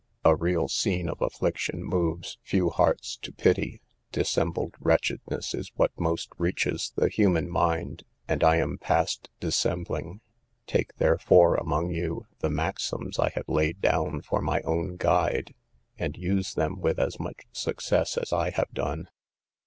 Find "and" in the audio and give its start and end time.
8.27-8.43, 15.99-16.17